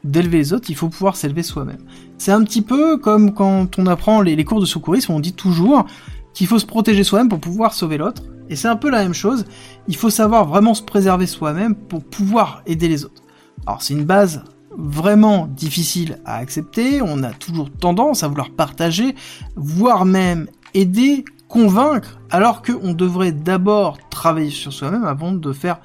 d'élever 0.07 0.39
les 0.39 0.53
autres, 0.53 0.71
il 0.71 0.77
faut 0.77 0.89
pouvoir 0.89 1.17
s'élever 1.17 1.43
soi-même. 1.43 1.81
C'est 2.19 2.33
un 2.33 2.43
petit 2.45 2.63
peu 2.63 2.97
comme 2.97 3.35
quand 3.35 3.79
on 3.79 3.87
apprend 3.87 4.21
les, 4.21 4.45
cours 4.45 4.61
de 4.61 4.67
secourisme, 4.67 5.13
on 5.13 5.21
dit 5.21 5.33
toujours 5.33 5.87
qu'il 6.33 6.47
faut 6.47 6.59
se 6.59 6.67
protéger 6.67 7.05
soi-même 7.05 7.29
pour 7.29 7.41
pouvoir 7.41 7.75
sauver 7.75 7.99
l'autre. 7.99 8.23
Et 8.49 8.57
c'est 8.57 8.69
un 8.69 8.77
peu 8.77 8.91
la 8.91 9.03
même 9.03 9.15
chose, 9.15 9.45
il 9.89 9.97
faut 9.97 10.11
savoir 10.11 10.47
vraiment 10.47 10.75
se 10.75 10.83
préserver 10.83 11.27
soi-même 11.27 11.75
pour 11.75 12.05
pouvoir 12.05 12.63
aider 12.67 12.89
les 12.89 13.05
autres. 13.05 13.23
Alors 13.67 13.83
c'est 13.83 13.95
une 13.95 14.05
base 14.05 14.45
vraiment 14.79 15.49
difficile 15.49 16.19
à 16.25 16.37
accepter, 16.37 17.01
on 17.03 17.23
a 17.23 17.31
toujours 17.31 17.71
tendance 17.71 18.23
à 18.23 18.29
vouloir 18.29 18.51
partager, 18.51 19.17
voire 19.57 20.05
même 20.05 20.47
aider, 20.75 21.25
convaincre, 21.49 22.21
alors 22.31 22.63
qu'on 22.63 22.93
devrait 22.93 23.33
d'abord 23.33 23.99
travailler 24.11 24.51
sur 24.51 24.73
soi-même 24.73 25.05
avant 25.05 25.33
de 25.33 25.53
faire 25.53 25.81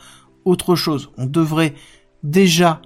autre 0.46 0.76
chose. 0.76 1.10
On 1.18 1.26
devrait 1.26 1.74
déjà 2.24 2.82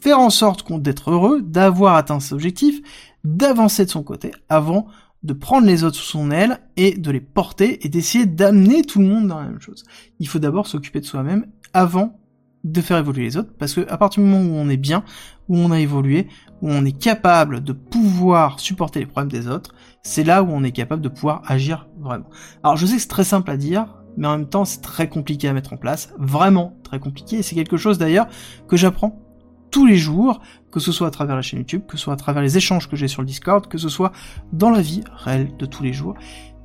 faire 0.00 0.18
en 0.20 0.30
sorte 0.30 0.70
d'être 0.80 1.10
heureux, 1.10 1.42
d'avoir 1.42 1.94
atteint 1.94 2.20
ses 2.20 2.34
objectifs, 2.34 2.80
d'avancer 3.24 3.84
de 3.84 3.90
son 3.90 4.02
côté 4.02 4.32
avant 4.48 4.86
de 5.22 5.32
prendre 5.32 5.66
les 5.66 5.84
autres 5.84 5.96
sous 5.96 6.10
son 6.10 6.30
aile 6.30 6.60
et 6.76 6.96
de 6.96 7.10
les 7.10 7.20
porter 7.20 7.84
et 7.84 7.88
d'essayer 7.88 8.26
d'amener 8.26 8.82
tout 8.82 9.00
le 9.00 9.06
monde 9.06 9.26
dans 9.26 9.40
la 9.40 9.46
même 9.46 9.60
chose. 9.60 9.84
Il 10.20 10.28
faut 10.28 10.38
d'abord 10.38 10.66
s'occuper 10.66 11.00
de 11.00 11.04
soi-même 11.04 11.46
avant 11.74 12.20
de 12.64 12.80
faire 12.80 12.98
évoluer 12.98 13.24
les 13.24 13.36
autres 13.36 13.52
parce 13.58 13.74
que 13.74 13.88
à 13.88 13.96
partir 13.98 14.22
du 14.22 14.28
moment 14.28 14.44
où 14.44 14.56
on 14.56 14.68
est 14.68 14.76
bien, 14.76 15.04
où 15.48 15.56
on 15.56 15.70
a 15.70 15.80
évolué, 15.80 16.28
où 16.62 16.70
on 16.70 16.84
est 16.84 16.96
capable 16.96 17.62
de 17.62 17.72
pouvoir 17.72 18.60
supporter 18.60 19.00
les 19.00 19.06
problèmes 19.06 19.30
des 19.30 19.48
autres, 19.48 19.74
c'est 20.02 20.24
là 20.24 20.42
où 20.42 20.48
on 20.50 20.62
est 20.62 20.72
capable 20.72 21.02
de 21.02 21.08
pouvoir 21.08 21.42
agir 21.46 21.88
vraiment. 21.98 22.28
Alors 22.62 22.76
je 22.76 22.86
sais 22.86 22.96
que 22.96 23.02
c'est 23.02 23.08
très 23.08 23.24
simple 23.24 23.50
à 23.50 23.56
dire, 23.56 24.02
mais 24.16 24.26
en 24.28 24.38
même 24.38 24.48
temps 24.48 24.64
c'est 24.64 24.80
très 24.80 25.08
compliqué 25.08 25.48
à 25.48 25.52
mettre 25.52 25.72
en 25.72 25.76
place, 25.76 26.12
vraiment 26.18 26.76
très 26.84 27.00
compliqué, 27.00 27.38
et 27.38 27.42
c'est 27.42 27.54
quelque 27.54 27.76
chose 27.76 27.98
d'ailleurs 27.98 28.26
que 28.68 28.76
j'apprends 28.76 29.27
tous 29.70 29.86
les 29.86 29.96
jours, 29.96 30.40
que 30.70 30.80
ce 30.80 30.92
soit 30.92 31.08
à 31.08 31.10
travers 31.10 31.36
la 31.36 31.42
chaîne 31.42 31.60
YouTube, 31.60 31.82
que 31.86 31.96
ce 31.96 32.04
soit 32.04 32.14
à 32.14 32.16
travers 32.16 32.42
les 32.42 32.56
échanges 32.56 32.88
que 32.88 32.96
j'ai 32.96 33.08
sur 33.08 33.22
le 33.22 33.26
Discord, 33.26 33.66
que 33.66 33.78
ce 33.78 33.88
soit 33.88 34.12
dans 34.52 34.70
la 34.70 34.80
vie 34.80 35.02
réelle 35.16 35.56
de 35.56 35.66
tous 35.66 35.82
les 35.82 35.92
jours, 35.92 36.14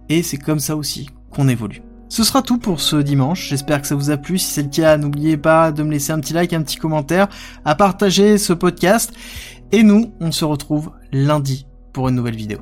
et 0.09 0.23
c'est 0.23 0.37
comme 0.37 0.59
ça 0.59 0.75
aussi 0.75 1.09
qu'on 1.29 1.47
évolue. 1.47 1.81
Ce 2.09 2.23
sera 2.23 2.41
tout 2.41 2.59
pour 2.59 2.79
ce 2.79 2.97
dimanche, 2.97 3.47
j'espère 3.49 3.81
que 3.81 3.87
ça 3.87 3.95
vous 3.95 4.11
a 4.11 4.17
plu, 4.17 4.37
si 4.37 4.45
c'est 4.45 4.63
le 4.63 4.69
cas, 4.69 4.97
n'oubliez 4.97 5.37
pas 5.37 5.71
de 5.71 5.81
me 5.81 5.91
laisser 5.91 6.11
un 6.11 6.19
petit 6.19 6.33
like, 6.33 6.53
un 6.53 6.61
petit 6.61 6.77
commentaire, 6.77 7.27
à 7.65 7.75
partager 7.75 8.37
ce 8.37 8.53
podcast, 8.53 9.13
et 9.71 9.81
nous, 9.81 10.13
on 10.19 10.31
se 10.31 10.45
retrouve 10.45 10.91
lundi 11.11 11.65
pour 11.91 12.09
une 12.09 12.15
nouvelle 12.15 12.35
vidéo. 12.35 12.59